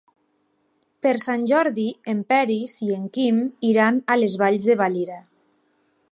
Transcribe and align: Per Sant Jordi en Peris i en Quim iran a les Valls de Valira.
Per 1.05 1.11
Sant 1.23 1.43
Jordi 1.51 1.85
en 2.13 2.23
Peris 2.33 2.73
i 2.85 2.89
en 2.95 3.03
Quim 3.17 3.41
iran 3.73 4.03
a 4.15 4.17
les 4.23 4.37
Valls 4.45 4.67
de 4.71 4.77
Valira. 4.81 5.19